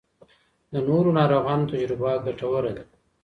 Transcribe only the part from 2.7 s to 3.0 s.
ده.